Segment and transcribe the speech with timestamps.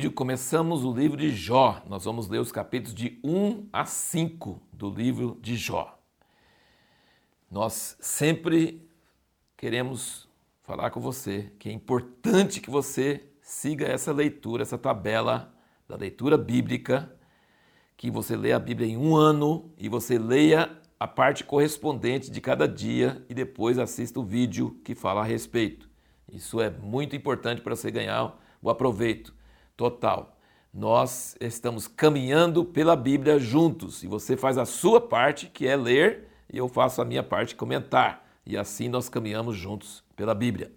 [0.00, 1.82] vídeo começamos o livro de Jó.
[1.86, 6.00] Nós vamos ler os capítulos de 1 a 5 do livro de Jó.
[7.50, 8.88] Nós sempre
[9.58, 10.26] queremos
[10.62, 15.54] falar com você que é importante que você siga essa leitura, essa tabela
[15.86, 17.14] da leitura bíblica,
[17.94, 22.40] que você leia a Bíblia em um ano e você leia a parte correspondente de
[22.40, 25.90] cada dia e depois assista o vídeo que fala a respeito.
[26.32, 29.38] Isso é muito importante para você ganhar o aproveito
[29.80, 30.36] total.
[30.74, 36.28] Nós estamos caminhando pela Bíblia juntos e você faz a sua parte, que é ler,
[36.52, 38.22] e eu faço a minha parte, comentar.
[38.44, 40.70] E assim nós caminhamos juntos pela Bíblia.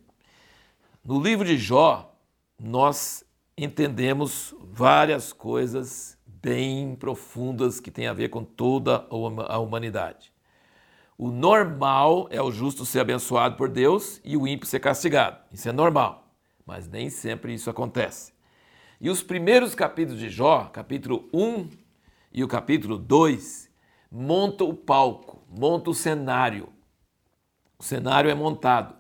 [1.04, 2.16] No livro de Jó,
[2.58, 3.26] nós
[3.58, 9.06] entendemos várias coisas bem profundas que têm a ver com toda
[9.50, 10.32] a humanidade.
[11.18, 15.40] O normal é o justo ser abençoado por Deus e o ímpio ser castigado.
[15.52, 16.34] Isso é normal,
[16.66, 18.33] mas nem sempre isso acontece.
[19.04, 21.70] E os primeiros capítulos de Jó, capítulo 1
[22.32, 23.70] e o capítulo 2,
[24.10, 26.70] montam o palco, montam o cenário.
[27.78, 28.96] O cenário é montado.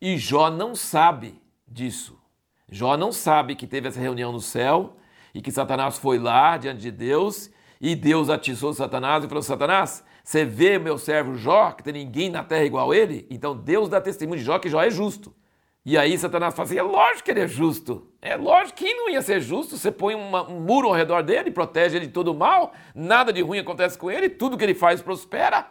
[0.00, 2.18] E Jó não sabe disso.
[2.66, 4.96] Jó não sabe que teve essa reunião no céu
[5.34, 10.02] e que Satanás foi lá diante de Deus e Deus atiçou Satanás e falou: Satanás,
[10.24, 13.26] você vê meu servo Jó, que tem ninguém na terra igual ele?
[13.28, 15.36] Então Deus dá testemunho de Jó que Jó é justo.
[15.84, 18.11] E aí Satanás fala assim: é lógico que ele é justo.
[18.24, 19.76] É lógico que não ia ser justo.
[19.76, 23.32] Você põe uma, um muro ao redor dele, protege ele de todo o mal, nada
[23.32, 25.68] de ruim acontece com ele, tudo que ele faz prospera.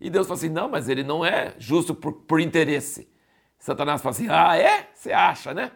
[0.00, 3.08] E Deus fala assim: não, mas ele não é justo por, por interesse.
[3.56, 4.88] Satanás fala assim: ah, é?
[4.92, 5.70] Você acha, né?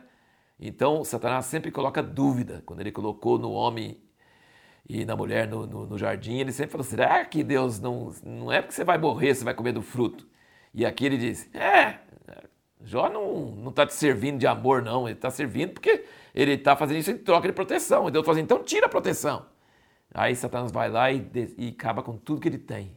[0.59, 2.61] Então, Satanás sempre coloca dúvida.
[2.67, 4.03] Quando ele colocou no homem
[4.89, 8.51] e na mulher no, no, no jardim, ele sempre falou: será que Deus não, não
[8.51, 10.27] é porque você vai morrer, você vai comer do fruto?
[10.75, 12.01] E aqui ele diz: é,
[12.87, 15.09] Jó não está te servindo de amor, não.
[15.09, 16.05] Ele está servindo porque
[16.37, 18.07] ele está fazendo isso em troca de proteção.
[18.07, 19.47] E Deus fala assim, então tira a proteção.
[20.15, 22.97] Aí Satanás vai lá e, e acaba com tudo que ele tem.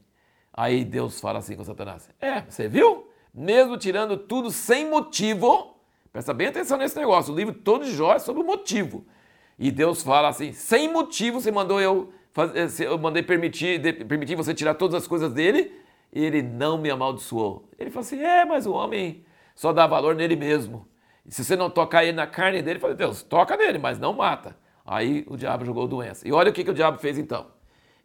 [0.53, 3.09] Aí Deus fala assim com Satanás: É, você viu?
[3.33, 5.79] Mesmo tirando tudo sem motivo,
[6.11, 7.33] Presta bem atenção nesse negócio.
[7.33, 9.05] O livro todo de Jó é sobre o motivo.
[9.57, 14.53] E Deus fala assim: sem motivo você mandou eu, fazer, eu mandei permitir, permitir você
[14.53, 15.71] tirar todas as coisas dele,
[16.11, 17.69] ele não me amaldiçoou.
[17.77, 19.23] Ele fala assim: é, mas o homem
[19.55, 20.87] só dá valor nele mesmo.
[21.29, 24.13] E se você não tocar ele na carne dele, fala, Deus, toca nele, mas não
[24.13, 24.57] mata.
[24.83, 26.27] Aí o diabo jogou doença.
[26.27, 27.45] E olha o que, que o diabo fez então.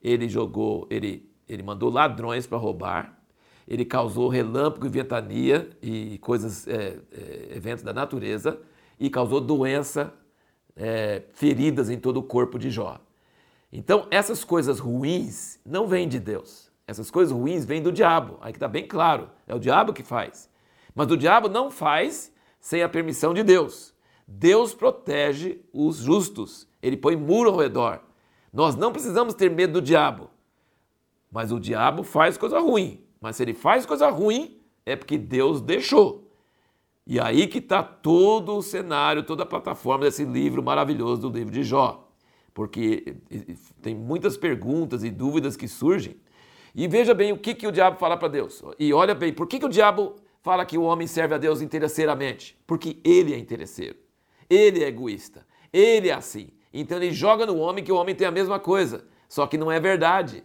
[0.03, 3.19] Ele jogou, ele, ele mandou ladrões para roubar,
[3.67, 8.61] ele causou relâmpago e ventania e coisas, é, é, eventos da natureza,
[9.01, 10.13] e causou doença,
[10.77, 13.01] é, feridas em todo o corpo de Jó.
[13.73, 16.71] Então, essas coisas ruins não vêm de Deus.
[16.87, 18.37] Essas coisas ruins vêm do diabo.
[18.43, 20.51] Aí que está bem claro, é o diabo que faz.
[20.95, 22.34] Mas o diabo não faz
[22.65, 23.93] sem a permissão de Deus.
[24.27, 28.01] Deus protege os justos, ele põe muro ao redor.
[28.51, 30.31] Nós não precisamos ter medo do diabo,
[31.31, 33.05] mas o diabo faz coisa ruim.
[33.21, 36.33] Mas se ele faz coisa ruim, é porque Deus deixou.
[37.07, 41.53] E aí que está todo o cenário, toda a plataforma desse livro maravilhoso do livro
[41.53, 42.09] de Jó.
[42.55, 43.19] Porque
[43.83, 46.17] tem muitas perguntas e dúvidas que surgem.
[46.75, 48.63] E veja bem o que, que o diabo fala para Deus.
[48.79, 51.63] E olha bem, por que, que o diabo fala que o homem serve a Deus
[51.63, 52.57] interesseiramente?
[52.67, 53.97] Porque ele é interesseiro.
[54.49, 55.47] Ele é egoísta.
[55.73, 56.51] Ele é assim.
[56.71, 59.07] Então ele joga no homem que o homem tem a mesma coisa.
[59.27, 60.45] Só que não é verdade.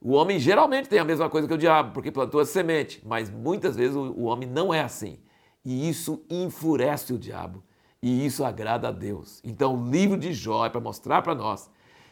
[0.00, 3.30] O homem geralmente tem a mesma coisa que o diabo, porque plantou a semente, mas
[3.30, 5.18] muitas vezes o, homem não é assim.
[5.64, 7.64] E isso enfurece o diabo
[8.00, 9.40] e isso agrada a Deus.
[9.42, 11.68] Então, o livro de Jó é para mostrar para nós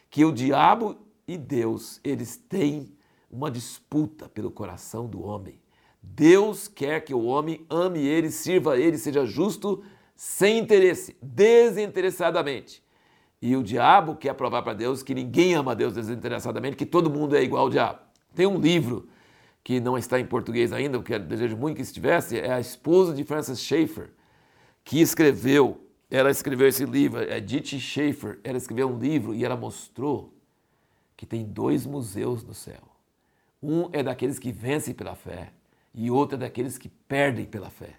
[0.09, 0.97] que o diabo
[1.29, 2.93] e Deus, eles têm
[3.31, 5.60] uma disputa pelo coração do homem.
[6.03, 9.83] Deus quer que o homem ame ele, sirva ele, seja justo,
[10.15, 12.83] sem interesse, desinteressadamente.
[13.41, 17.37] E o diabo quer provar para Deus que ninguém ama Deus desinteressadamente, que todo mundo
[17.37, 18.01] é igual ao diabo.
[18.35, 19.09] Tem um livro
[19.65, 23.15] que não está em português ainda, que eu desejo muito que estivesse, é a esposa
[23.15, 24.11] de Francis Schaeffer,
[24.85, 29.57] que escreveu, ela escreveu esse livro, é Edith Schaeffer, ela escreveu um livro e ela
[29.57, 30.35] mostrou
[31.17, 32.83] que tem dois museus no céu.
[33.63, 35.53] Um é daqueles que vencem pela fé
[35.95, 37.97] e outro é daqueles que perdem pela fé.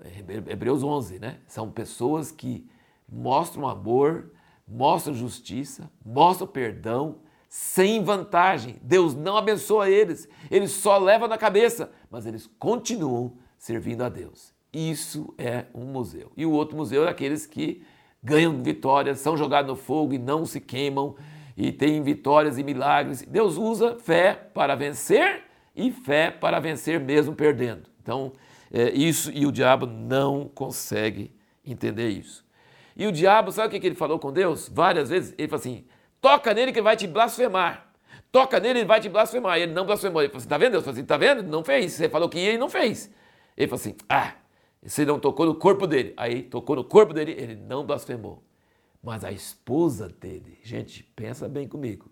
[0.00, 1.38] É Hebreus 11, né?
[1.46, 2.68] São pessoas que
[3.08, 4.30] mostram amor
[4.66, 7.16] mostra justiça, mostra perdão,
[7.48, 8.76] sem vantagem.
[8.82, 14.52] Deus não abençoa eles, eles só levam na cabeça, mas eles continuam servindo a Deus.
[14.72, 16.32] Isso é um museu.
[16.36, 17.82] E o outro museu é aqueles que
[18.22, 21.14] ganham vitórias, são jogados no fogo e não se queimam,
[21.56, 23.22] e têm vitórias e milagres.
[23.22, 25.44] Deus usa fé para vencer
[25.76, 27.88] e fé para vencer mesmo perdendo.
[28.02, 28.32] Então,
[28.72, 31.32] é isso e o diabo não consegue
[31.64, 32.44] entender isso.
[32.96, 34.70] E o diabo, sabe o que ele falou com Deus?
[34.72, 35.84] Várias vezes, ele falou assim:
[36.20, 37.92] toca nele que ele vai te blasfemar.
[38.32, 39.58] Toca nele, ele vai te blasfemar.
[39.58, 40.22] Ele não blasfemou.
[40.22, 40.72] Ele falou assim: tá vendo?
[40.72, 41.42] Deus falou assim: tá vendo?
[41.42, 41.92] Não fez.
[41.92, 43.12] Você falou que ia e não fez.
[43.56, 44.34] Ele falou assim: ah,
[44.82, 46.14] você não tocou no corpo dele.
[46.16, 48.42] Aí tocou no corpo dele, ele não blasfemou.
[49.02, 52.10] Mas a esposa dele, gente, pensa bem comigo.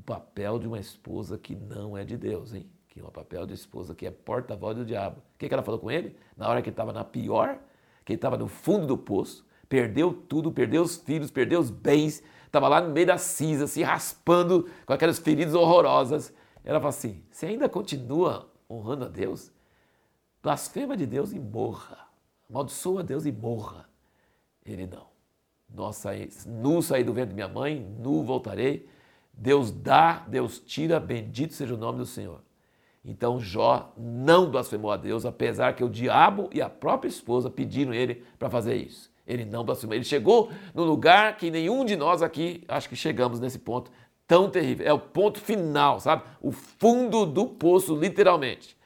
[0.00, 2.66] O papel de uma esposa que não é de Deus, hein?
[2.88, 5.18] Que é o papel de esposa que é porta-voz do diabo.
[5.18, 6.16] O que, que ela falou com ele?
[6.34, 7.58] Na hora que estava na pior,
[8.02, 12.22] que ele estava no fundo do poço, perdeu tudo, perdeu os filhos, perdeu os bens,
[12.46, 16.32] estava lá no meio da cinza, se raspando com aquelas feridas horrorosas.
[16.64, 19.52] Ela falou assim: você ainda continua honrando a Deus?
[20.42, 22.08] Blasfema de Deus e morra.
[22.48, 23.86] Amaldiçoa a Deus e morra.
[24.64, 25.08] Ele não.
[25.68, 28.88] Nós saí, nu saí do ventre de minha mãe, nu voltarei.
[29.32, 32.42] Deus dá, Deus tira, bendito seja o nome do Senhor.
[33.04, 37.94] Então Jó não blasfemou a Deus, apesar que o diabo e a própria esposa pediram
[37.94, 39.10] ele para fazer isso.
[39.26, 39.94] Ele não blasfemou.
[39.94, 43.90] Ele chegou no lugar que nenhum de nós aqui, acho que chegamos nesse ponto
[44.26, 44.86] tão terrível.
[44.86, 46.24] É o ponto final, sabe?
[46.40, 48.76] O fundo do poço, literalmente.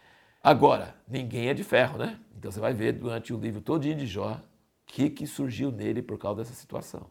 [0.42, 2.18] Agora, ninguém é de ferro, né?
[2.36, 4.40] Então você vai ver durante o livro todinho de Jó o
[4.86, 7.06] que, que surgiu nele por causa dessa situação.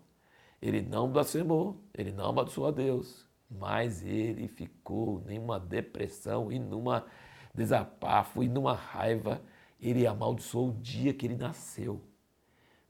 [0.64, 6.58] Ele não blasfemou, ele não amaldiçoou a Deus, mas ele ficou em uma depressão e
[6.58, 7.06] numa
[7.54, 9.42] desabafo e numa raiva.
[9.78, 12.02] Ele amaldiçoou o dia que ele nasceu.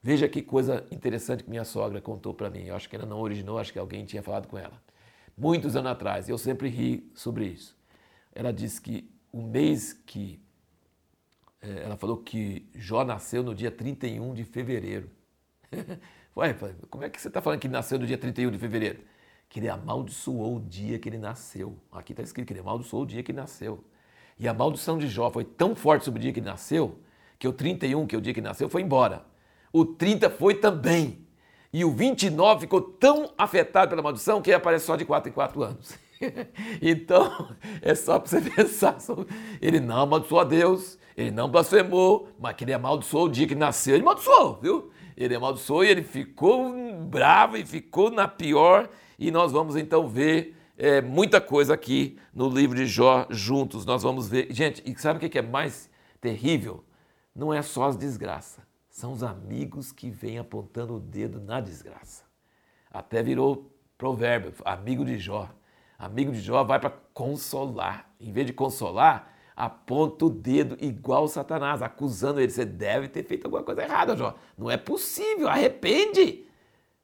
[0.00, 2.62] Veja que coisa interessante que minha sogra contou para mim.
[2.62, 4.80] Eu acho que ela não originou, acho que alguém tinha falado com ela.
[5.36, 7.76] Muitos anos atrás, eu sempre ri sobre isso.
[8.32, 10.40] Ela disse que o mês que.
[11.60, 15.10] É, ela falou que Jó nasceu no dia 31 de fevereiro.
[16.36, 16.54] Ué,
[16.90, 19.00] como é que você está falando que nasceu no dia 31 de fevereiro?
[19.54, 21.76] que ele amaldiçoou o dia que ele nasceu.
[21.92, 23.84] Aqui está escrito que ele amaldiçoou o dia que ele nasceu.
[24.36, 26.98] E a maldição de Jó foi tão forte sobre o dia que ele nasceu,
[27.38, 29.24] que o 31, que é o dia que ele nasceu, foi embora.
[29.72, 31.24] O 30 foi também.
[31.72, 35.32] E o 29 ficou tão afetado pela maldição que ele aparece só de 4 em
[35.32, 35.96] 4 anos.
[36.82, 38.96] então, é só para você pensar.
[39.62, 43.54] Ele não amaldiçoou a Deus, ele não blasfemou, mas que ele amaldiçoou o dia que
[43.54, 43.94] nasceu.
[43.94, 44.90] Ele amaldiçoou, viu?
[45.16, 46.72] Ele amaldiçoou e ele ficou
[47.06, 48.88] bravo e ficou na pior
[49.18, 53.84] e nós vamos então ver é, muita coisa aqui no livro de Jó juntos.
[53.84, 54.48] Nós vamos ver.
[54.50, 55.88] Gente, e sabe o que é mais
[56.20, 56.84] terrível?
[57.34, 62.22] Não é só as desgraças, são os amigos que vêm apontando o dedo na desgraça.
[62.90, 65.50] Até virou provérbio, amigo de Jó.
[65.98, 68.08] Amigo de Jó vai para consolar.
[68.20, 72.50] Em vez de consolar, aponta o dedo igual Satanás, acusando ele.
[72.50, 74.34] Você deve ter feito alguma coisa errada, Jó.
[74.58, 76.44] Não é possível, arrepende.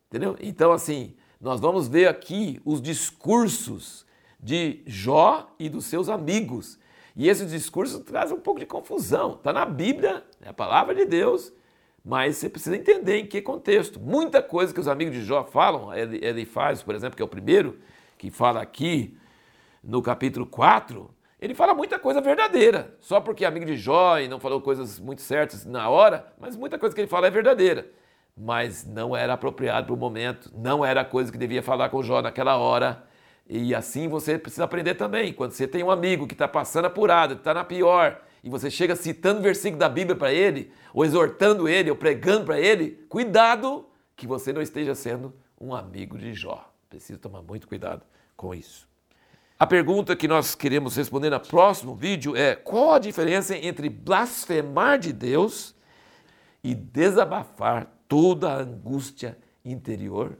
[0.09, 0.37] Entendeu?
[0.41, 4.05] Então, assim, nós vamos ver aqui os discursos
[4.39, 6.79] de Jó e dos seus amigos.
[7.15, 9.35] E esses discursos trazem um pouco de confusão.
[9.35, 11.53] Está na Bíblia, é a palavra de Deus,
[12.05, 14.01] mas você precisa entender em que contexto.
[14.01, 17.25] Muita coisa que os amigos de Jó falam, ele, ele faz, por exemplo, que é
[17.25, 17.79] o primeiro,
[18.17, 19.17] que fala aqui
[19.83, 22.95] no capítulo 4, ele fala muita coisa verdadeira.
[23.01, 26.57] Só porque é amigo de Jó e não falou coisas muito certas na hora, mas
[26.57, 27.91] muita coisa que ele fala é verdadeira
[28.37, 32.03] mas não era apropriado para o momento, não era a coisa que devia falar com
[32.03, 33.05] Jó naquela hora.
[33.47, 35.33] E assim você precisa aprender também.
[35.33, 38.71] Quando você tem um amigo que está passando apurado, que está na pior, e você
[38.71, 43.87] chega citando versículo da Bíblia para ele, ou exortando ele, ou pregando para ele, cuidado
[44.17, 46.73] que você não esteja sendo um amigo de Jó.
[46.89, 48.03] Precisa tomar muito cuidado
[48.37, 48.90] com isso.
[49.61, 54.99] A pergunta que nós queremos responder no próximo vídeo é: qual a diferença entre blasfemar
[54.99, 55.75] de Deus
[56.65, 60.39] e desabafar toda a angústia interior